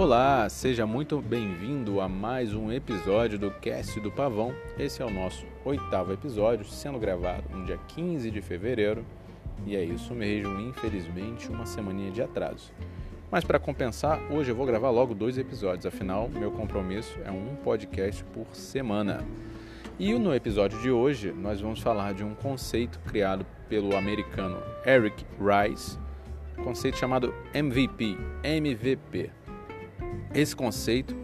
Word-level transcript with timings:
Olá, 0.00 0.48
seja 0.48 0.86
muito 0.86 1.20
bem-vindo 1.20 2.00
a 2.00 2.08
mais 2.08 2.54
um 2.54 2.72
episódio 2.72 3.38
do 3.38 3.50
Cast 3.50 4.00
do 4.00 4.10
Pavão. 4.10 4.54
Esse 4.78 5.02
é 5.02 5.04
o 5.04 5.10
nosso 5.10 5.44
oitavo 5.62 6.10
episódio, 6.10 6.64
sendo 6.64 6.98
gravado 6.98 7.44
no 7.50 7.66
dia 7.66 7.78
15 7.88 8.30
de 8.30 8.40
fevereiro. 8.40 9.04
E 9.66 9.76
é 9.76 9.84
isso 9.84 10.14
mesmo, 10.14 10.58
infelizmente, 10.58 11.50
uma 11.50 11.66
semaninha 11.66 12.10
de 12.10 12.22
atraso. 12.22 12.72
Mas 13.30 13.44
para 13.44 13.58
compensar, 13.58 14.18
hoje 14.32 14.50
eu 14.50 14.56
vou 14.56 14.64
gravar 14.64 14.88
logo 14.88 15.12
dois 15.12 15.36
episódios, 15.36 15.84
afinal, 15.84 16.30
meu 16.30 16.50
compromisso 16.50 17.18
é 17.22 17.30
um 17.30 17.54
podcast 17.56 18.24
por 18.32 18.46
semana. 18.54 19.22
E 19.98 20.14
no 20.14 20.34
episódio 20.34 20.80
de 20.80 20.90
hoje, 20.90 21.30
nós 21.30 21.60
vamos 21.60 21.80
falar 21.80 22.14
de 22.14 22.24
um 22.24 22.34
conceito 22.34 22.98
criado 23.00 23.44
pelo 23.68 23.94
americano 23.94 24.62
Eric 24.86 25.26
Rice, 25.38 25.98
conceito 26.64 26.96
chamado 26.96 27.34
MVP, 27.52 28.16
MVP. 28.42 29.30
Esse 30.32 30.54
conceito 30.54 31.16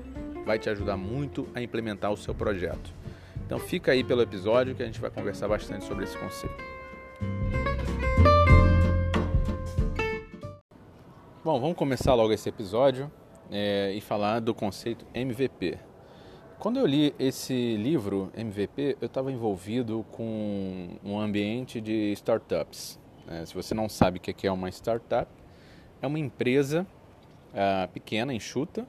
vai 0.45 0.59
te 0.59 0.69
ajudar 0.69 0.97
muito 0.97 1.49
a 1.55 1.63
implementar 1.63 2.13
o 2.13 2.17
seu 2.17 2.35
projeto. 2.35 2.93
Então 3.45 3.57
fica 3.57 3.93
aí 3.93 4.03
pelo 4.03 4.21
episódio 4.21 4.75
que 4.75 4.83
a 4.83 4.87
gente 4.87 5.01
vai 5.01 5.11
conversar 5.11 5.47
bastante 5.47 5.85
sobre 5.85 6.05
esse 6.05 6.19
conceito. 6.19 6.57
Bom, 11.45 11.61
vamos 11.61 11.77
começar 11.77 12.15
logo 12.15 12.33
esse 12.33 12.49
episódio 12.49 13.09
é, 13.49 13.93
e 13.93 14.01
falar 14.01 14.41
do 14.41 14.53
conceito 14.53 15.07
MVP. 15.15 15.79
Quando 16.59 16.81
eu 16.81 16.87
li 16.87 17.15
esse 17.17 17.77
livro, 17.77 18.33
MVP, 18.37 18.97
eu 19.01 19.07
estava 19.07 19.31
envolvido 19.31 20.05
com 20.11 20.99
um 21.05 21.21
ambiente 21.21 21.81
de 21.81 22.11
startups. 22.15 22.99
É, 23.29 23.47
se 23.47 23.55
você 23.55 23.73
não 23.73 23.89
sabe 23.89 24.19
o 24.19 24.21
que 24.21 24.49
é 24.49 24.51
uma 24.51 24.69
startup, 24.69 25.31
é 26.03 26.07
uma 26.09 26.19
empresa 26.19 26.85
uh, 27.53 27.89
pequena, 27.93 28.35
enxuta, 28.35 28.87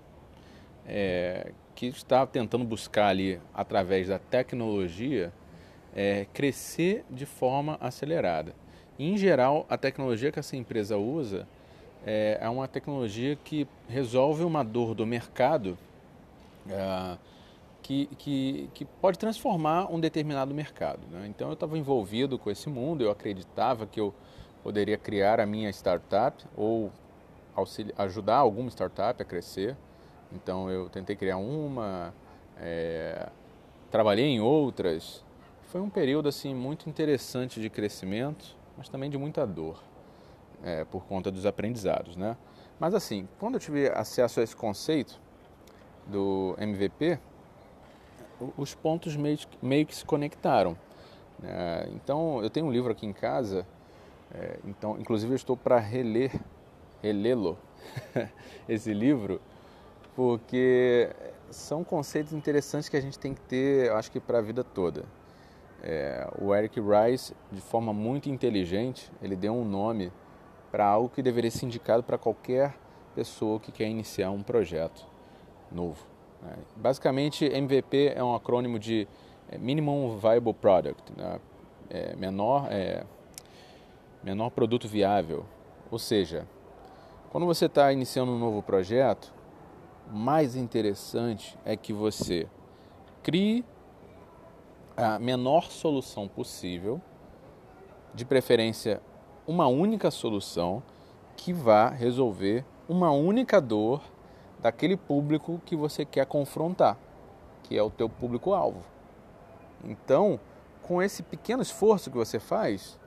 é, 0.87 1.51
que 1.75 1.87
está 1.87 2.25
tentando 2.25 2.63
buscar 2.63 3.07
ali, 3.07 3.39
através 3.53 4.07
da 4.07 4.17
tecnologia, 4.17 5.31
é, 5.95 6.25
crescer 6.33 7.03
de 7.09 7.25
forma 7.25 7.77
acelerada. 7.81 8.53
Em 8.97 9.17
geral, 9.17 9.65
a 9.69 9.77
tecnologia 9.77 10.31
que 10.31 10.39
essa 10.39 10.55
empresa 10.55 10.97
usa 10.97 11.47
é, 12.05 12.37
é 12.41 12.49
uma 12.49 12.67
tecnologia 12.67 13.35
que 13.35 13.67
resolve 13.87 14.43
uma 14.43 14.63
dor 14.63 14.95
do 14.95 15.05
mercado 15.05 15.77
é, 16.69 17.17
que, 17.81 18.07
que, 18.17 18.69
que 18.73 18.85
pode 18.85 19.17
transformar 19.17 19.91
um 19.91 19.99
determinado 19.99 20.53
mercado. 20.53 20.99
Né? 21.11 21.27
Então, 21.27 21.47
eu 21.47 21.53
estava 21.53 21.77
envolvido 21.77 22.37
com 22.37 22.49
esse 22.49 22.69
mundo, 22.69 23.03
eu 23.03 23.11
acreditava 23.11 23.85
que 23.85 23.99
eu 23.99 24.13
poderia 24.63 24.97
criar 24.97 25.39
a 25.39 25.45
minha 25.45 25.69
startup 25.69 26.43
ou 26.55 26.91
ajudar 27.97 28.35
alguma 28.35 28.69
startup 28.69 29.21
a 29.21 29.25
crescer. 29.25 29.75
Então 30.31 30.69
eu 30.69 30.89
tentei 30.89 31.15
criar 31.15 31.37
uma, 31.37 32.13
é, 32.57 33.29
trabalhei 33.89 34.25
em 34.25 34.39
outras. 34.39 35.23
Foi 35.67 35.81
um 35.81 35.89
período 35.89 36.29
assim 36.29 36.53
muito 36.53 36.89
interessante 36.89 37.59
de 37.59 37.69
crescimento, 37.69 38.55
mas 38.77 38.89
também 38.89 39.09
de 39.09 39.17
muita 39.17 39.45
dor, 39.45 39.81
é, 40.63 40.85
por 40.85 41.05
conta 41.05 41.29
dos 41.31 41.45
aprendizados, 41.45 42.15
né? 42.15 42.37
Mas 42.79 42.93
assim, 42.93 43.27
quando 43.39 43.55
eu 43.55 43.59
tive 43.59 43.89
acesso 43.89 44.39
a 44.39 44.43
esse 44.43 44.55
conceito 44.55 45.19
do 46.05 46.55
MVP, 46.59 47.19
os 48.57 48.73
pontos 48.75 49.15
meio, 49.15 49.39
meio 49.61 49.85
que 49.85 49.95
se 49.95 50.05
conectaram. 50.05 50.77
É, 51.43 51.89
então, 51.93 52.41
eu 52.41 52.49
tenho 52.49 52.65
um 52.65 52.71
livro 52.71 52.91
aqui 52.91 53.05
em 53.05 53.13
casa, 53.13 53.65
é, 54.31 54.59
então, 54.65 54.97
inclusive 54.99 55.31
eu 55.31 55.35
estou 55.35 55.55
para 55.55 55.77
reler, 55.79 56.31
relê-lo, 57.01 57.57
esse 58.67 58.93
livro, 58.93 59.41
porque 60.17 61.11
são 61.51 61.83
conceitos 61.83 62.33
interessantes 62.33 62.89
que 62.89 62.97
a 62.97 62.99
gente 62.99 63.19
tem 63.19 63.35
que 63.35 63.41
ter, 63.41 63.91
acho 63.91 64.11
que 64.11 64.19
para 64.19 64.39
a 64.39 64.41
vida 64.41 64.63
toda. 64.63 65.05
É, 65.83 66.27
o 66.41 66.55
Eric 66.55 66.81
Rice, 66.81 67.35
de 67.51 67.61
forma 67.61 67.93
muito 67.93 68.27
inteligente, 68.27 69.11
ele 69.21 69.35
deu 69.35 69.53
um 69.53 69.63
nome 69.63 70.11
para 70.71 70.87
algo 70.87 71.07
que 71.07 71.21
deveria 71.21 71.51
ser 71.51 71.67
indicado 71.67 72.01
para 72.01 72.17
qualquer 72.17 72.75
pessoa 73.13 73.59
que 73.59 73.71
quer 73.71 73.87
iniciar 73.87 74.31
um 74.31 74.41
projeto 74.41 75.05
novo. 75.71 76.03
Né? 76.41 76.55
Basicamente, 76.75 77.45
MVP 77.45 78.13
é 78.15 78.23
um 78.23 78.33
acrônimo 78.33 78.79
de 78.79 79.07
é, 79.51 79.59
Minimum 79.59 80.17
Viable 80.17 80.55
Product, 80.55 81.13
né? 81.15 81.39
é, 81.91 82.15
menor, 82.15 82.69
é, 82.71 83.03
menor 84.23 84.49
produto 84.49 84.87
viável. 84.87 85.45
Ou 85.91 85.99
seja, 85.99 86.47
quando 87.29 87.45
você 87.45 87.67
está 87.67 87.93
iniciando 87.93 88.31
um 88.31 88.39
novo 88.39 88.63
projeto, 88.63 89.36
mais 90.11 90.55
interessante 90.55 91.57
é 91.65 91.75
que 91.75 91.91
você 91.93 92.47
crie 93.21 93.65
a 94.95 95.19
menor 95.19 95.69
solução 95.69 96.27
possível, 96.27 97.01
de 98.13 98.25
preferência 98.25 99.01
uma 99.45 99.67
única 99.67 100.09
solução 100.09 100.81
que 101.35 101.53
vá 101.53 101.89
resolver 101.89 102.65
uma 102.89 103.11
única 103.11 103.61
dor 103.61 104.01
daquele 104.59 104.97
público 104.97 105.61
que 105.65 105.75
você 105.75 106.03
quer 106.03 106.25
confrontar, 106.25 106.97
que 107.63 107.77
é 107.77 107.83
o 107.83 107.89
teu 107.89 108.09
público-alvo. 108.09 108.83
Então, 109.83 110.39
com 110.81 111.01
esse 111.01 111.21
pequeno 111.21 111.61
esforço 111.61 112.09
que 112.09 112.17
você 112.17 112.39
faz, 112.39 112.99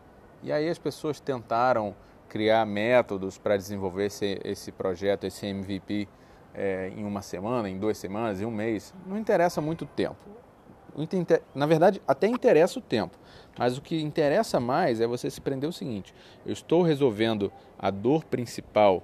e 0.43 0.53
aí 0.53 0.69
as 0.69 0.79
pessoas 0.79 1.19
tentaram 1.19 1.95
criar 2.29 2.65
métodos 2.65 3.37
para 3.37 3.57
desenvolver 3.57 4.07
esse, 4.07 4.41
esse 4.45 4.71
projeto, 4.71 5.25
esse 5.25 5.47
MVP 5.47 6.09
é, 6.55 6.93
em 6.97 7.05
uma 7.05 7.23
semana, 7.23 7.69
em 7.69 7.79
duas 7.79 7.99
semanas, 7.99 8.41
em 8.41 8.45
um 8.45 8.51
mês, 8.51 8.95
não 9.07 9.17
interessa 9.17 9.61
muito 9.61 9.87
tempo. 9.87 10.19
Na 11.55 11.67
verdade, 11.67 12.03
até 12.07 12.27
interessa 12.27 12.79
o 12.79 12.83
tempo, 12.83 13.17
mas 13.57 13.79
o 13.79 13.81
que 13.81 14.03
interessa 14.03 14.59
mais 14.59 15.01
é 15.01 15.07
você 15.07 15.31
se 15.31 15.41
prender 15.41 15.69
o 15.69 15.73
seguinte: 15.73 16.13
eu 16.45 16.53
estou 16.53 16.83
resolvendo 16.83 17.53
a 17.79 17.91
dor 17.91 18.25
principal 18.25 19.03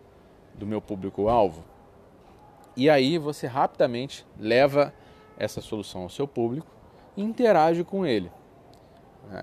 do 0.55 0.67
meu 0.67 0.83
público-alvo, 0.83 1.65
e 2.77 2.91
aí 2.91 3.19
você 3.19 3.47
rapidamente 3.47 4.27
leva 4.39 4.93
essa 5.39 5.61
solução 5.61 6.03
ao 6.03 6.09
seu 6.09 6.27
público 6.27 6.67
e 7.17 7.23
interage 7.23 7.85
com 7.85 8.05
ele. 8.05 8.31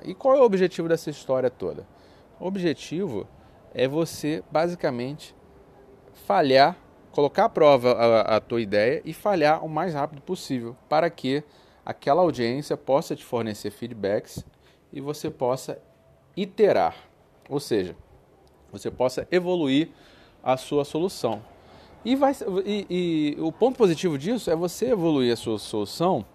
E 0.03 0.13
qual 0.13 0.35
é 0.35 0.39
o 0.39 0.43
objetivo 0.43 0.87
dessa 0.87 1.09
história 1.09 1.49
toda? 1.49 1.87
O 2.39 2.45
objetivo 2.45 3.27
é 3.73 3.87
você 3.87 4.43
basicamente 4.51 5.35
falhar 6.13 6.77
colocar 7.13 7.45
à 7.45 7.49
prova 7.49 7.93
a, 7.93 8.35
a 8.35 8.39
tua 8.41 8.61
ideia 8.61 9.01
e 9.05 9.13
falhar 9.13 9.63
o 9.63 9.69
mais 9.69 9.93
rápido 9.93 10.21
possível 10.21 10.75
para 10.89 11.09
que 11.09 11.43
aquela 11.85 12.21
audiência 12.21 12.75
possa 12.75 13.15
te 13.15 13.23
fornecer 13.23 13.71
feedbacks 13.71 14.45
e 14.91 14.99
você 14.99 15.29
possa 15.29 15.79
iterar, 16.35 16.95
ou 17.47 17.59
seja, 17.59 17.95
você 18.71 18.91
possa 18.91 19.27
evoluir 19.31 19.89
a 20.43 20.57
sua 20.57 20.83
solução. 20.83 21.41
E, 22.03 22.15
vai, 22.15 22.33
e, 22.65 22.85
e 22.89 23.41
o 23.41 23.51
ponto 23.51 23.77
positivo 23.77 24.17
disso 24.17 24.51
é 24.51 24.55
você 24.55 24.91
evoluir 24.91 25.31
a 25.31 25.37
sua 25.37 25.57
solução 25.57 26.25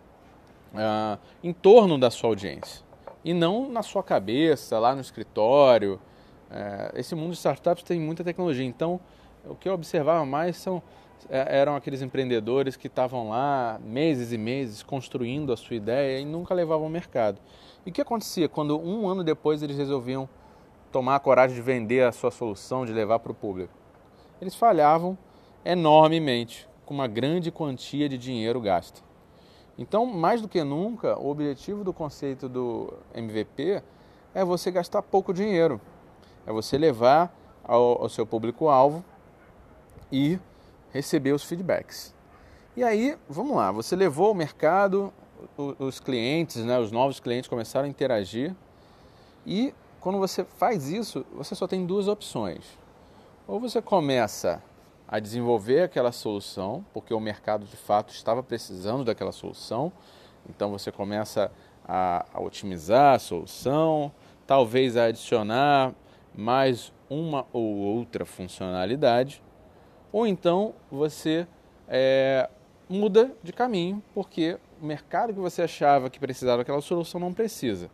ah, 0.75 1.19
em 1.43 1.53
torno 1.53 1.99
da 1.99 2.11
sua 2.11 2.31
audiência 2.31 2.89
e 3.25 3.35
não 3.35 3.69
na 3.69 3.83
sua 3.83 4.03
cabeça, 4.03 4.79
lá 4.79 4.95
no 4.95 5.01
escritório. 5.01 6.01
Eh, 6.51 6.93
esse 6.97 7.15
mundo 7.15 7.33
de 7.33 7.37
startups 7.37 7.83
tem 7.83 8.01
muita 8.01 8.25
tecnologia, 8.25 8.65
então 8.65 8.99
o 9.47 9.55
que 9.55 9.69
eu 9.69 9.75
observava 9.75 10.25
mais 10.25 10.57
são 10.57 10.83
é, 11.29 11.59
eram 11.59 11.75
aqueles 11.75 12.03
empreendedores 12.03 12.77
que 12.77 12.87
estavam 12.87 13.31
lá 13.31 13.81
meses 13.83 14.33
e 14.33 14.39
meses 14.39 14.83
construindo 14.83 15.53
a 15.53 15.57
sua 15.57 15.77
ideia 15.77 16.21
e 16.21 16.25
nunca 16.25 16.55
levavam 16.55 16.85
ao 16.85 16.91
mercado. 16.91 17.39
E 17.85 17.91
o 17.91 17.93
que 17.93 18.01
acontecia 18.01 18.49
quando 18.49 18.79
um 18.79 19.09
ano 19.09 19.25
depois 19.25 19.63
eles 19.63 19.77
resolviam 19.77 20.29
tomar 20.93 21.17
a 21.17 21.21
coragem 21.21 21.57
de 21.57 21.63
vender 21.63 22.05
a 22.05 22.13
sua 22.13 22.31
solução, 22.31 22.87
de 22.87 22.93
levar 22.93 23.19
para 23.19 23.33
o 23.33 23.35
público? 23.35 23.73
Eles 24.41 24.55
falhavam 24.55 25.19
enormemente, 25.65 26.69
com 26.87 26.95
uma 26.95 27.07
grande 27.07 27.51
quantia 27.51 28.09
de 28.09 28.17
dinheiro 28.17 28.61
gasto. 28.61 29.03
Então, 29.77 30.07
mais 30.07 30.41
do 30.41 30.49
que 30.49 30.63
nunca, 30.65 31.19
o 31.19 31.29
objetivo 31.29 31.85
do 31.85 31.93
conceito 31.93 32.49
do 32.49 32.93
MVP 33.15 33.83
é 34.35 34.45
você 34.45 34.71
gastar 34.71 35.03
pouco 35.03 35.33
dinheiro, 35.33 35.81
é 36.47 36.53
você 36.53 36.79
levar 36.79 37.35
ao, 37.63 38.03
ao 38.03 38.09
seu 38.09 38.27
público-alvo 38.27 39.05
e 40.11 40.39
receber 40.93 41.33
os 41.33 41.45
feedbacks. 41.45 42.15
E 42.77 42.83
aí, 42.85 43.17
vamos 43.29 43.57
lá, 43.57 43.73
você 43.73 43.97
levou 43.97 44.29
ao 44.29 44.35
mercado, 44.35 45.13
os 45.57 46.01
clientes, 46.01 46.65
né, 46.65 46.79
os 46.79 46.93
novos 46.93 47.21
clientes 47.21 47.49
começaram 47.49 47.87
a 47.87 47.89
interagir 47.89 48.55
e 49.47 49.75
quando 50.01 50.19
você 50.19 50.45
faz 50.45 50.89
isso, 50.89 51.25
você 51.35 51.55
só 51.55 51.67
tem 51.67 51.85
duas 51.85 52.07
opções. 52.07 52.65
Ou 53.47 53.59
você 53.59 53.83
começa 53.83 54.63
a 55.09 55.19
desenvolver 55.19 55.83
aquela 55.83 56.13
solução, 56.13 56.85
porque 56.93 57.15
o 57.15 57.21
mercado 57.21 57.65
de 57.65 57.77
fato 57.77 58.13
estava 58.13 58.43
precisando 58.43 59.05
daquela 59.05 59.33
solução, 59.33 59.91
então 60.49 60.71
você 60.71 60.93
começa 60.93 61.51
a, 61.85 62.27
a 62.33 62.41
otimizar 62.41 63.15
a 63.15 63.19
solução, 63.19 64.13
talvez 64.47 64.97
a 64.97 65.05
adicionar 65.05 65.95
mais 66.35 66.93
uma 67.09 67.47
ou 67.53 67.77
outra 67.77 68.27
funcionalidade, 68.27 69.43
ou 70.13 70.27
então 70.27 70.75
você 70.91 71.47
é, 71.89 72.49
muda 72.89 73.33
de 73.43 73.53
caminho 73.53 74.03
porque 74.15 74.59
o 74.81 74.87
mercado 74.87 75.33
que 75.33 75.41
você 75.41 75.63
achava 75.63 76.09
que 76.09 76.19
precisava 76.19 76.59
daquela 76.59 76.81
solução 76.81 77.21
não 77.21 77.33
precisa. 77.33 77.91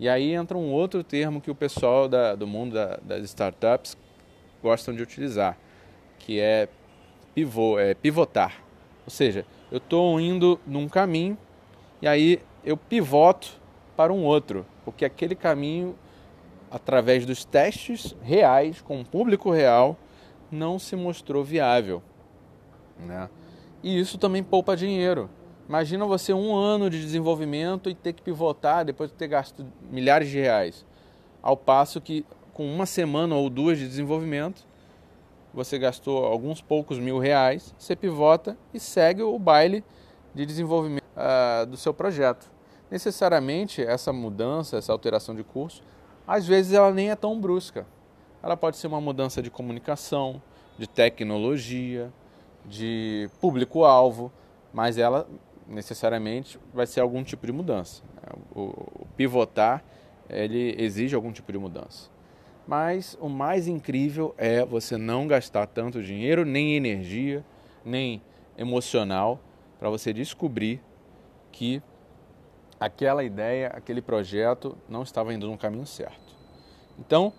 E 0.00 0.08
aí 0.08 0.32
entra 0.32 0.56
um 0.56 0.70
outro 0.70 1.02
termo 1.02 1.40
que 1.40 1.50
o 1.50 1.54
pessoal 1.54 2.08
da, 2.08 2.34
do 2.34 2.46
mundo 2.46 2.74
da, 2.74 2.98
das 3.02 3.24
startups 3.24 3.96
gostam 4.62 4.94
de 4.94 5.02
utilizar, 5.02 5.58
que 6.18 6.38
é, 6.38 6.68
pivô, 7.34 7.78
é 7.78 7.94
pivotar. 7.94 8.62
Ou 9.04 9.10
seja, 9.10 9.44
eu 9.70 9.78
estou 9.78 10.20
indo 10.20 10.60
num 10.66 10.88
caminho 10.88 11.36
e 12.00 12.06
aí 12.06 12.40
eu 12.64 12.76
pivoto 12.76 13.58
para 13.96 14.12
um 14.12 14.24
outro, 14.24 14.64
porque 14.84 15.04
aquele 15.04 15.34
caminho, 15.34 15.96
através 16.70 17.26
dos 17.26 17.44
testes 17.44 18.14
reais, 18.22 18.80
com 18.80 19.00
o 19.00 19.04
público 19.04 19.50
real, 19.50 19.96
não 20.50 20.78
se 20.78 20.96
mostrou 20.96 21.44
viável. 21.44 22.02
Né? 22.98 23.28
E 23.82 23.98
isso 23.98 24.18
também 24.18 24.42
poupa 24.42 24.76
dinheiro. 24.76 25.30
Imagina 25.68 26.06
você 26.06 26.32
um 26.32 26.54
ano 26.54 26.88
de 26.88 27.00
desenvolvimento 27.00 27.90
e 27.90 27.94
ter 27.94 28.12
que 28.14 28.22
pivotar 28.22 28.84
depois 28.84 29.10
de 29.10 29.16
ter 29.16 29.28
gasto 29.28 29.66
milhares 29.90 30.28
de 30.28 30.38
reais. 30.38 30.84
Ao 31.42 31.56
passo 31.56 32.00
que 32.00 32.24
com 32.54 32.66
uma 32.66 32.86
semana 32.86 33.36
ou 33.36 33.48
duas 33.48 33.78
de 33.78 33.86
desenvolvimento, 33.86 34.66
você 35.52 35.78
gastou 35.78 36.24
alguns 36.24 36.60
poucos 36.60 36.98
mil 36.98 37.18
reais, 37.18 37.74
você 37.78 37.94
pivota 37.94 38.56
e 38.72 38.80
segue 38.80 39.22
o 39.22 39.38
baile 39.38 39.84
de 40.34 40.46
desenvolvimento 40.46 41.04
uh, 41.16 41.66
do 41.66 41.76
seu 41.76 41.92
projeto. 41.92 42.50
Necessariamente 42.90 43.82
essa 43.82 44.12
mudança, 44.12 44.78
essa 44.78 44.92
alteração 44.92 45.34
de 45.34 45.44
curso, 45.44 45.82
às 46.26 46.46
vezes 46.46 46.72
ela 46.72 46.92
nem 46.92 47.10
é 47.10 47.16
tão 47.16 47.38
brusca. 47.40 47.86
Ela 48.42 48.56
pode 48.56 48.76
ser 48.76 48.86
uma 48.86 49.00
mudança 49.00 49.42
de 49.42 49.50
comunicação, 49.50 50.40
de 50.78 50.86
tecnologia, 50.86 52.12
de 52.64 53.28
público-alvo, 53.40 54.32
mas 54.72 54.98
ela 54.98 55.28
necessariamente 55.66 56.58
vai 56.72 56.86
ser 56.86 57.00
algum 57.00 57.22
tipo 57.22 57.46
de 57.46 57.52
mudança. 57.52 58.02
O, 58.54 59.06
pivotar 59.16 59.82
ele 60.28 60.74
exige 60.78 61.14
algum 61.14 61.32
tipo 61.32 61.50
de 61.50 61.58
mudança. 61.58 62.10
Mas 62.66 63.16
o 63.20 63.28
mais 63.28 63.66
incrível 63.66 64.34
é 64.36 64.64
você 64.64 64.96
não 64.98 65.26
gastar 65.26 65.66
tanto 65.66 66.02
dinheiro, 66.02 66.44
nem 66.44 66.76
energia, 66.76 67.44
nem 67.84 68.20
emocional 68.56 69.40
para 69.78 69.88
você 69.88 70.12
descobrir 70.12 70.82
que 71.50 71.82
aquela 72.78 73.24
ideia, 73.24 73.68
aquele 73.68 74.02
projeto 74.02 74.76
não 74.88 75.02
estava 75.02 75.32
indo 75.32 75.46
no 75.48 75.56
caminho 75.56 75.86
certo. 75.86 76.36
Então, 76.98 77.32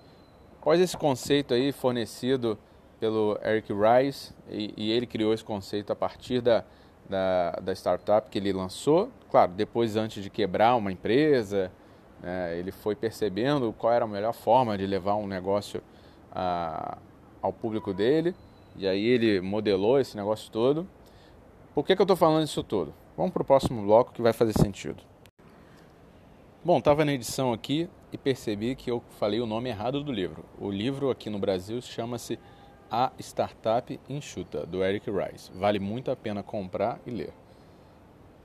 após 0.59 0.79
esse 0.81 0.97
conceito 0.97 1.53
aí 1.53 1.71
fornecido 1.71 2.57
pelo 2.99 3.39
Eric 3.43 3.71
Rice, 3.73 4.33
e, 4.49 4.73
e 4.75 4.91
ele 4.91 5.07
criou 5.07 5.33
esse 5.33 5.43
conceito 5.43 5.91
a 5.91 5.95
partir 5.95 6.41
da, 6.41 6.65
da, 7.09 7.51
da 7.61 7.71
startup 7.73 8.29
que 8.29 8.37
ele 8.37 8.51
lançou. 8.51 9.09
Claro, 9.31 9.53
depois, 9.53 9.95
antes 9.95 10.21
de 10.21 10.29
quebrar 10.29 10.75
uma 10.75 10.91
empresa, 10.91 11.71
né, 12.21 12.57
ele 12.57 12.71
foi 12.71 12.93
percebendo 12.93 13.73
qual 13.77 13.93
era 13.93 14.03
a 14.03 14.07
melhor 14.07 14.33
forma 14.33 14.77
de 14.77 14.85
levar 14.85 15.15
um 15.15 15.27
negócio 15.27 15.81
a, 16.31 16.97
ao 17.41 17.53
público 17.53 17.93
dele. 17.93 18.35
E 18.75 18.85
aí 18.85 19.05
ele 19.05 19.39
modelou 19.39 19.97
esse 19.99 20.15
negócio 20.17 20.51
todo. 20.51 20.85
Por 21.73 21.85
que, 21.85 21.95
que 21.95 22.01
eu 22.01 22.03
estou 22.03 22.17
falando 22.17 22.43
isso 22.43 22.63
tudo? 22.63 22.93
Vamos 23.15 23.31
para 23.31 23.41
o 23.41 23.45
próximo 23.45 23.81
bloco 23.81 24.11
que 24.11 24.21
vai 24.21 24.33
fazer 24.33 24.53
sentido. 24.53 25.01
Bom, 26.61 26.79
estava 26.79 27.05
na 27.05 27.13
edição 27.13 27.53
aqui 27.53 27.89
e 28.11 28.17
percebi 28.17 28.75
que 28.75 28.91
eu 28.91 29.01
falei 29.17 29.39
o 29.39 29.45
nome 29.45 29.69
errado 29.69 30.03
do 30.03 30.11
livro. 30.11 30.43
O 30.59 30.69
livro 30.69 31.09
aqui 31.09 31.29
no 31.29 31.39
Brasil 31.39 31.81
chama-se 31.81 32.37
a 32.91 33.13
Startup 33.17 33.97
Enxuta, 34.09 34.65
do 34.65 34.83
Eric 34.83 35.09
Rice. 35.09 35.49
Vale 35.53 35.79
muito 35.79 36.11
a 36.11 36.17
pena 36.17 36.43
comprar 36.43 36.99
e 37.07 37.11
ler. 37.11 37.33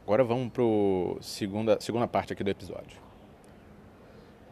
Agora 0.05 0.23
vamos 0.23 0.53
para 0.53 0.63
a 0.63 1.23
segunda, 1.23 1.81
segunda 1.81 2.07
parte 2.07 2.33
aqui 2.33 2.45
do 2.45 2.51
episódio. 2.51 3.03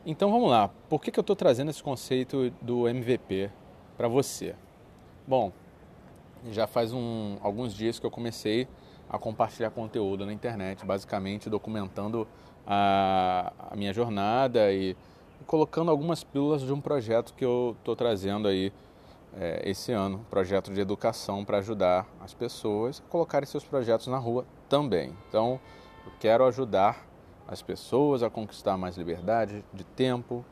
Então 0.05 0.33
vamos 0.33 0.51
lá. 0.51 0.69
Por 0.89 1.01
que, 1.01 1.13
que 1.13 1.21
eu 1.21 1.23
estou 1.23 1.37
trazendo 1.37 1.71
esse 1.71 1.85
conceito 1.85 2.51
do 2.61 2.89
MVP 2.89 3.49
para 3.97 4.09
você? 4.09 4.57
Bom, 5.25 5.53
já 6.51 6.67
faz 6.67 6.93
um, 6.93 7.37
alguns 7.41 7.73
dias 7.73 8.01
que 8.01 8.05
eu 8.05 8.11
comecei 8.11 8.67
a 9.09 9.19
compartilhar 9.19 9.71
conteúdo 9.71 10.27
na 10.27 10.33
internet, 10.33 10.85
basicamente 10.85 11.49
documentando 11.49 12.27
a, 12.67 13.53
a 13.71 13.77
minha 13.77 13.93
jornada 13.93 14.73
e 14.73 14.97
colocando 15.47 15.91
algumas 15.91 16.23
pílulas 16.23 16.63
de 16.63 16.73
um 16.73 16.81
projeto 16.81 17.35
que 17.35 17.45
eu 17.45 17.77
estou 17.79 17.97
trazendo 17.97 18.49
aí 18.49 18.73
é, 19.35 19.63
esse 19.69 19.93
ano, 19.93 20.25
projeto 20.31 20.73
de 20.73 20.81
educação 20.81 21.45
para 21.45 21.59
ajudar 21.59 22.07
as 22.21 22.35
pessoas 22.35 23.03
a 23.07 23.11
colocarem 23.11 23.47
seus 23.47 23.65
projetos 23.65 24.07
na 24.07 24.19
rua 24.19 24.45
também. 24.69 25.17
Então, 25.29 25.61
eu 26.05 26.13
quero 26.21 26.45
ajudar 26.47 27.07
as 27.49 27.63
pessoas 27.63 28.23
a 28.23 28.31
conquistar 28.31 28.77
mais 28.77 28.97
liberdade 28.97 29.65
de 29.73 29.85
tempo, 29.85 30.45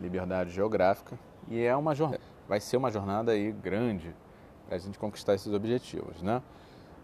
liberdade 0.00 0.50
geográfica, 0.50 1.18
e 1.48 1.62
é 1.62 1.76
uma 1.76 1.94
jornada, 1.94 2.22
vai 2.48 2.60
ser 2.60 2.76
uma 2.76 2.90
jornada 2.90 3.32
aí 3.32 3.52
grande 3.52 4.14
para 4.66 4.76
a 4.76 4.78
gente 4.78 4.98
conquistar 4.98 5.34
esses 5.34 5.52
objetivos, 5.52 6.22
né? 6.22 6.42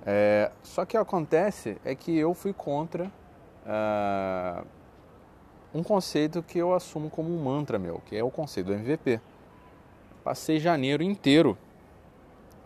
É, 0.04 0.50
só 0.62 0.86
que 0.86 0.96
acontece 0.96 1.76
é 1.84 1.94
que 1.94 2.16
eu 2.16 2.32
fui 2.32 2.54
contra 2.54 3.12
uh, 3.66 4.66
um 5.74 5.82
conceito 5.82 6.42
que 6.42 6.58
eu 6.58 6.74
assumo 6.74 7.08
como 7.08 7.28
um 7.34 7.42
mantra 7.42 7.78
meu, 7.78 8.00
que 8.06 8.16
é 8.16 8.24
o 8.24 8.30
conceito 8.30 8.66
do 8.68 8.74
MVP. 8.74 9.20
Passei 10.24 10.58
janeiro 10.58 11.02
inteiro 11.02 11.56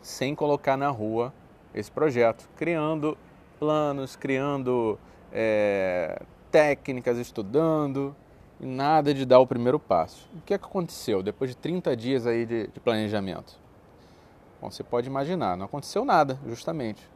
sem 0.01 0.35
colocar 0.35 0.77
na 0.77 0.89
rua 0.89 1.33
esse 1.75 1.91
projeto, 1.91 2.49
criando 2.57 3.17
planos, 3.59 4.17
criando 4.17 4.99
é, 5.33 6.21
técnicas, 6.51 7.19
estudando, 7.19 8.15
e 8.61 8.67
nada 8.67 9.13
de 9.13 9.25
dar 9.25 9.41
o 9.41 9.47
primeiro 9.47 9.79
passo. 9.79 10.29
O 10.37 10.41
que, 10.43 10.55
é 10.55 10.59
que 10.59 10.65
aconteceu 10.65 11.23
depois 11.23 11.51
de 11.51 11.57
30 11.57 11.97
dias 11.97 12.27
aí 12.27 12.47
de, 12.47 12.69
de 12.69 12.81
planejamento? 12.81 13.59
Bom, 14.61 14.71
você 14.71 14.83
pode 14.83 15.09
imaginar, 15.09 15.57
não 15.57 15.67
aconteceu 15.67 16.05
nada, 16.05 16.39
justamente, 16.47 17.07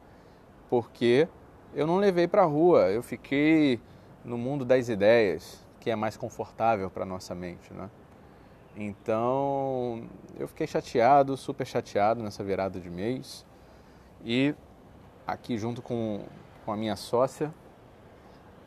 porque 0.69 1.27
eu 1.73 1.85
não 1.85 1.97
levei 1.97 2.27
para 2.27 2.43
a 2.43 2.45
rua, 2.45 2.89
eu 2.89 3.03
fiquei 3.03 3.79
no 4.23 4.37
mundo 4.37 4.65
das 4.65 4.89
ideias, 4.89 5.65
que 5.79 5.89
é 5.89 5.95
mais 5.95 6.17
confortável 6.17 6.89
para 6.89 7.05
nossa 7.05 7.33
mente, 7.33 7.73
né? 7.73 7.89
Então 8.75 10.03
eu 10.37 10.47
fiquei 10.47 10.67
chateado, 10.67 11.35
super 11.35 11.65
chateado 11.65 12.23
nessa 12.23 12.43
virada 12.43 12.79
de 12.79 12.89
mês. 12.89 13.45
E 14.23 14.53
aqui 15.25 15.57
junto 15.57 15.81
com, 15.81 16.23
com 16.65 16.71
a 16.71 16.77
minha 16.77 16.95
sócia, 16.95 17.53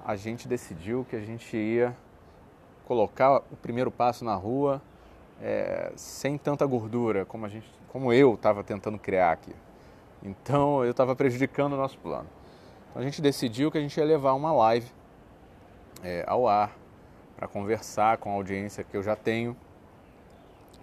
a 0.04 0.16
gente 0.16 0.48
decidiu 0.48 1.06
que 1.08 1.16
a 1.16 1.20
gente 1.20 1.56
ia 1.56 1.96
colocar 2.86 3.38
o 3.50 3.56
primeiro 3.56 3.90
passo 3.90 4.24
na 4.24 4.34
rua 4.34 4.82
é, 5.40 5.92
sem 5.96 6.36
tanta 6.36 6.66
gordura 6.66 7.24
como, 7.24 7.46
a 7.46 7.48
gente, 7.48 7.66
como 7.88 8.12
eu 8.12 8.34
estava 8.34 8.62
tentando 8.62 8.98
criar 8.98 9.32
aqui. 9.32 9.54
Então 10.22 10.84
eu 10.84 10.90
estava 10.90 11.16
prejudicando 11.16 11.72
o 11.72 11.76
nosso 11.76 11.98
plano. 11.98 12.28
Então 12.92 13.00
a 13.00 13.04
gente 13.06 13.22
decidiu 13.22 13.70
que 13.70 13.78
a 13.78 13.80
gente 13.80 13.96
ia 13.96 14.04
levar 14.04 14.34
uma 14.34 14.52
live 14.52 14.86
é, 16.04 16.24
ao 16.26 16.46
ar 16.46 16.76
para 17.34 17.48
conversar 17.48 18.18
com 18.18 18.30
a 18.30 18.34
audiência 18.34 18.84
que 18.84 18.94
eu 18.94 19.02
já 19.02 19.16
tenho 19.16 19.56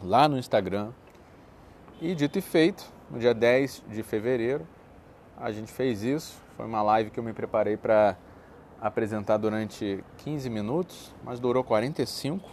lá 0.01 0.27
no 0.27 0.35
Instagram. 0.35 0.91
E 2.01 2.15
dito 2.15 2.39
e 2.39 2.41
feito, 2.41 2.83
no 3.11 3.19
dia 3.19 3.31
10 3.31 3.83
de 3.89 4.01
fevereiro, 4.01 4.67
a 5.37 5.51
gente 5.51 5.71
fez 5.71 6.01
isso. 6.01 6.35
Foi 6.57 6.65
uma 6.65 6.81
live 6.81 7.11
que 7.11 7.19
eu 7.19 7.23
me 7.23 7.31
preparei 7.31 7.77
para 7.77 8.17
apresentar 8.81 9.37
durante 9.37 10.03
15 10.17 10.49
minutos, 10.49 11.13
mas 11.23 11.39
durou 11.39 11.63
45. 11.63 12.49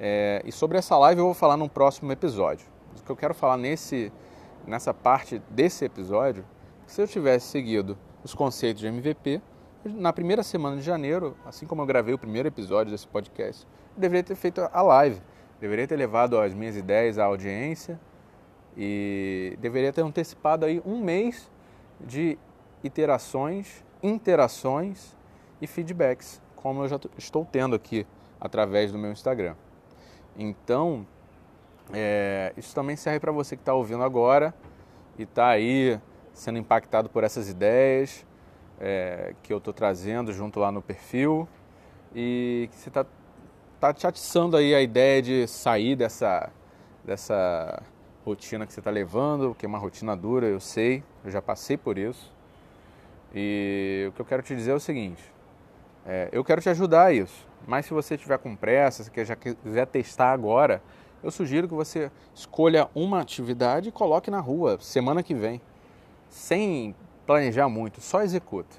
É, 0.00 0.40
e 0.46 0.50
sobre 0.50 0.78
essa 0.78 0.96
live 0.96 1.20
eu 1.20 1.26
vou 1.26 1.34
falar 1.34 1.58
no 1.58 1.68
próximo 1.68 2.10
episódio. 2.10 2.66
O 2.98 3.04
que 3.04 3.10
eu 3.10 3.16
quero 3.16 3.34
falar 3.34 3.58
nesse, 3.58 4.10
nessa 4.66 4.94
parte 4.94 5.38
desse 5.50 5.84
episódio, 5.84 6.46
se 6.86 7.02
eu 7.02 7.06
tivesse 7.06 7.48
seguido 7.48 7.98
os 8.22 8.34
conceitos 8.34 8.80
de 8.80 8.86
MVP, 8.86 9.40
na 9.84 10.12
primeira 10.12 10.42
semana 10.42 10.76
de 10.76 10.82
janeiro, 10.82 11.36
assim 11.44 11.66
como 11.66 11.82
eu 11.82 11.86
gravei 11.86 12.14
o 12.14 12.18
primeiro 12.18 12.48
episódio 12.48 12.92
desse 12.92 13.06
podcast, 13.06 13.66
eu 13.96 14.00
deveria 14.00 14.22
ter 14.22 14.36
feito 14.36 14.60
a 14.72 14.82
live 14.82 15.20
Deveria 15.62 15.86
ter 15.86 15.94
levado 15.94 16.40
as 16.40 16.52
minhas 16.52 16.76
ideias 16.76 17.20
à 17.20 17.24
audiência 17.24 18.00
e 18.76 19.56
deveria 19.60 19.92
ter 19.92 20.00
antecipado 20.00 20.66
aí 20.66 20.82
um 20.84 21.00
mês 21.00 21.48
de 22.00 22.36
iterações, 22.82 23.84
interações 24.02 25.16
e 25.60 25.68
feedbacks, 25.68 26.42
como 26.56 26.82
eu 26.82 26.88
já 26.88 26.98
estou 27.16 27.44
tendo 27.44 27.76
aqui 27.76 28.04
através 28.40 28.90
do 28.90 28.98
meu 28.98 29.12
Instagram. 29.12 29.54
Então, 30.36 31.06
é, 31.92 32.52
isso 32.56 32.74
também 32.74 32.96
serve 32.96 33.20
para 33.20 33.30
você 33.30 33.54
que 33.54 33.62
está 33.62 33.72
ouvindo 33.72 34.02
agora 34.02 34.52
e 35.16 35.22
está 35.22 35.46
aí 35.46 36.00
sendo 36.32 36.58
impactado 36.58 37.08
por 37.08 37.24
essas 37.24 37.48
ideias 37.48 38.24
é, 38.80 39.34
que 39.42 39.52
eu 39.52 39.58
estou 39.58 39.72
trazendo 39.72 40.32
junto 40.32 40.58
lá 40.58 40.72
no 40.72 40.82
perfil 40.82 41.48
e 42.14 42.68
que 42.72 42.78
você 42.78 42.88
está 42.88 43.06
tá 43.78 43.92
te 43.92 44.06
atiçando 44.06 44.56
aí 44.56 44.74
a 44.74 44.80
ideia 44.80 45.22
de 45.22 45.46
sair 45.46 45.96
dessa, 45.96 46.50
dessa 47.04 47.82
rotina 48.24 48.66
que 48.66 48.72
você 48.72 48.80
está 48.80 48.90
levando, 48.90 49.54
que 49.54 49.66
é 49.66 49.68
uma 49.68 49.78
rotina 49.78 50.16
dura, 50.16 50.46
eu 50.46 50.60
sei, 50.60 51.02
eu 51.24 51.30
já 51.30 51.42
passei 51.42 51.76
por 51.76 51.98
isso. 51.98 52.32
E 53.34 54.06
o 54.08 54.12
que 54.12 54.20
eu 54.20 54.26
quero 54.26 54.42
te 54.42 54.54
dizer 54.54 54.72
é 54.72 54.74
o 54.74 54.80
seguinte: 54.80 55.22
é, 56.06 56.28
eu 56.32 56.44
quero 56.44 56.60
te 56.60 56.68
ajudar 56.68 57.06
a 57.06 57.12
isso, 57.12 57.46
mas 57.66 57.86
se 57.86 57.94
você 57.94 58.16
tiver 58.16 58.38
com 58.38 58.54
pressa, 58.54 59.02
se 59.04 59.24
já 59.24 59.36
quiser 59.36 59.86
testar 59.86 60.32
agora, 60.32 60.82
eu 61.22 61.30
sugiro 61.30 61.68
que 61.68 61.74
você 61.74 62.10
escolha 62.34 62.88
uma 62.94 63.20
atividade 63.20 63.88
e 63.88 63.92
coloque 63.92 64.30
na 64.30 64.40
rua 64.40 64.78
semana 64.80 65.22
que 65.22 65.34
vem, 65.34 65.60
sem 66.32 66.94
planejar 67.26 67.68
muito, 67.68 68.00
só 68.00 68.22
executa. 68.22 68.74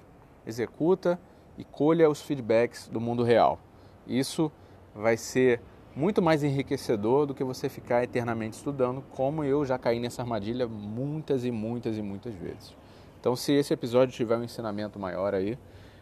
Executa 0.45 1.19
e 1.55 1.63
colha 1.63 2.09
os 2.09 2.19
feedbacks 2.19 2.87
do 2.87 2.99
mundo 2.99 3.23
real. 3.23 3.59
Isso 4.07 4.51
vai 4.95 5.15
ser 5.15 5.61
muito 5.95 6.19
mais 6.19 6.43
enriquecedor 6.43 7.27
do 7.27 7.35
que 7.35 7.43
você 7.43 7.69
ficar 7.69 8.03
eternamente 8.03 8.57
estudando, 8.57 9.03
como 9.11 9.43
eu 9.43 9.63
já 9.63 9.77
caí 9.77 9.99
nessa 9.99 10.23
armadilha 10.23 10.67
muitas 10.67 11.45
e 11.45 11.51
muitas 11.51 11.95
e 11.95 12.01
muitas 12.01 12.33
vezes. 12.33 12.75
Então, 13.19 13.35
se 13.35 13.53
esse 13.53 13.71
episódio 13.71 14.13
tiver 14.13 14.35
um 14.35 14.43
ensinamento 14.43 14.97
maior 14.97 15.35
aí, 15.35 15.57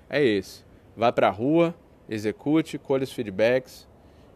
é 0.09 0.23
esse. 0.23 0.63
Vá 0.95 1.11
para 1.11 1.27
a 1.27 1.31
rua, 1.31 1.75
execute, 2.07 2.77
colhe 2.77 3.03
os 3.03 3.11
feedbacks 3.11 3.85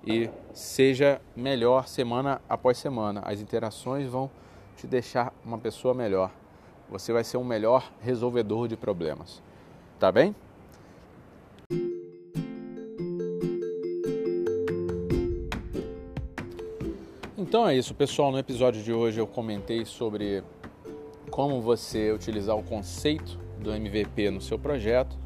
e 0.06 0.30
seja 0.54 1.22
melhor 1.34 1.88
semana 1.88 2.42
após 2.50 2.78
semana. 2.78 3.22
As 3.24 3.40
interações 3.40 4.06
vão 4.06 4.30
te 4.76 4.86
deixar 4.86 5.34
uma 5.46 5.58
pessoa 5.58 5.94
melhor. 5.94 6.30
Você 6.90 7.12
vai 7.12 7.24
ser 7.24 7.38
um 7.38 7.44
melhor 7.44 7.92
resolvedor 8.02 8.68
de 8.68 8.78
problemas. 8.78 9.42
Tá 10.00 10.12
bem? 10.12 10.36
Então 17.38 17.68
é 17.68 17.76
isso, 17.76 17.94
pessoal. 17.94 18.32
No 18.32 18.40
episódio 18.40 18.82
de 18.82 18.92
hoje 18.92 19.20
eu 19.20 19.28
comentei 19.28 19.86
sobre 19.86 20.44
como 21.30 21.62
você 21.62 22.12
utilizar 22.12 22.56
o 22.56 22.64
conceito 22.64 23.38
do 23.60 23.74
MVP 23.74 24.30
no 24.30 24.42
seu 24.42 24.58
projeto 24.58 25.18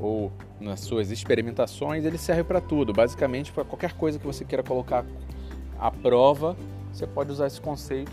ou 0.00 0.32
nas 0.60 0.80
suas 0.80 1.10
experimentações. 1.10 2.04
Ele 2.04 2.18
serve 2.18 2.44
para 2.44 2.60
tudo, 2.60 2.92
basicamente 2.92 3.52
para 3.52 3.64
qualquer 3.64 3.92
coisa 3.94 4.18
que 4.18 4.26
você 4.26 4.44
queira 4.44 4.62
colocar 4.62 5.04
à 5.78 5.90
prova, 5.90 6.56
você 6.92 7.06
pode 7.06 7.30
usar 7.30 7.46
esse 7.46 7.60
conceito, 7.60 8.12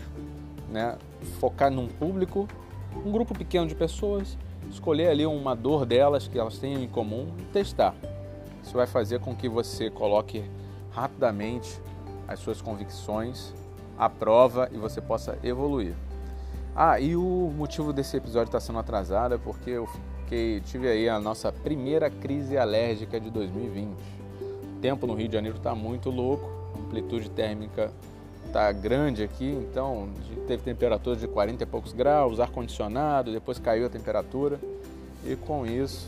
né? 0.74 0.98
Focar 1.38 1.70
num 1.70 1.86
público, 1.86 2.48
um 3.06 3.12
grupo 3.12 3.32
pequeno 3.32 3.66
de 3.66 3.76
pessoas, 3.76 4.36
escolher 4.68 5.06
ali 5.06 5.24
uma 5.24 5.54
dor 5.54 5.86
delas 5.86 6.26
que 6.26 6.36
elas 6.36 6.58
tenham 6.58 6.82
em 6.82 6.88
comum 6.88 7.28
e 7.38 7.42
testar. 7.44 7.94
Isso 8.60 8.74
vai 8.74 8.86
fazer 8.86 9.20
com 9.20 9.36
que 9.36 9.48
você 9.48 9.88
coloque 9.88 10.44
rapidamente 10.90 11.80
as 12.26 12.40
suas 12.40 12.60
convicções 12.60 13.54
à 13.96 14.10
prova 14.10 14.68
e 14.72 14.76
você 14.76 15.00
possa 15.00 15.38
evoluir. 15.44 15.94
Ah, 16.74 16.98
e 16.98 17.14
o 17.14 17.52
motivo 17.56 17.92
desse 17.92 18.16
episódio 18.16 18.46
estar 18.48 18.58
sendo 18.58 18.80
atrasado 18.80 19.34
é 19.34 19.38
porque 19.38 19.70
eu 19.70 19.86
fiquei, 19.86 20.60
tive 20.60 20.88
aí 20.88 21.08
a 21.08 21.20
nossa 21.20 21.52
primeira 21.52 22.10
crise 22.10 22.58
alérgica 22.58 23.20
de 23.20 23.30
2020. 23.30 23.90
O 23.90 24.80
tempo 24.80 25.06
no 25.06 25.14
Rio 25.14 25.28
de 25.28 25.34
Janeiro 25.34 25.56
está 25.56 25.72
muito 25.72 26.10
louco, 26.10 26.50
amplitude 26.76 27.30
térmica 27.30 27.92
está 28.54 28.70
grande 28.70 29.24
aqui, 29.24 29.50
então 29.68 30.08
teve 30.46 30.62
temperatura 30.62 31.16
de 31.16 31.26
40 31.26 31.64
e 31.64 31.66
poucos 31.66 31.92
graus, 31.92 32.38
ar-condicionado, 32.38 33.32
depois 33.32 33.58
caiu 33.58 33.84
a 33.84 33.88
temperatura 33.88 34.60
e 35.26 35.34
com 35.34 35.66
isso 35.66 36.06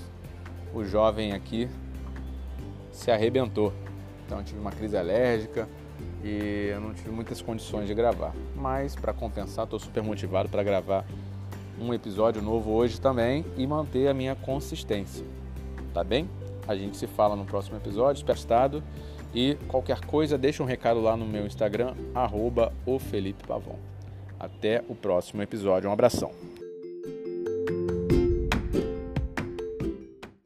o 0.72 0.84
jovem 0.84 1.32
aqui 1.32 1.68
se 2.92 3.10
arrebentou. 3.10 3.72
Então 4.24 4.44
tive 4.44 4.60
uma 4.60 4.70
crise 4.70 4.96
alérgica, 4.96 5.68
e 6.22 6.68
eu 6.72 6.80
não 6.80 6.94
tive 6.94 7.10
muitas 7.10 7.42
condições 7.42 7.88
de 7.88 7.94
gravar. 7.94 8.32
Mas 8.54 8.94
para 8.94 9.12
compensar, 9.12 9.64
estou 9.64 9.80
super 9.80 10.04
motivado 10.04 10.48
para 10.48 10.62
gravar 10.62 11.04
um 11.80 11.92
episódio 11.92 12.40
novo 12.40 12.70
hoje 12.70 13.00
também 13.00 13.44
e 13.56 13.66
manter 13.66 14.06
a 14.06 14.14
minha 14.14 14.36
consistência. 14.36 15.24
Tá 15.92 16.04
bem? 16.04 16.30
A 16.68 16.76
gente 16.76 16.96
se 16.96 17.08
fala 17.08 17.34
no 17.34 17.44
próximo 17.44 17.76
episódio, 17.76 18.20
espestado. 18.20 18.84
E 19.34 19.56
qualquer 19.68 20.00
coisa, 20.00 20.38
deixa 20.38 20.62
um 20.62 20.66
recado 20.66 21.00
lá 21.00 21.16
no 21.16 21.26
meu 21.26 21.46
Instagram, 21.46 21.94
arroba 22.14 22.72
o 22.84 22.98
Felipe. 22.98 23.44
Até 24.38 24.82
o 24.88 24.94
próximo 24.94 25.42
episódio. 25.42 25.88
Um 25.88 25.92
abração. 25.92 26.30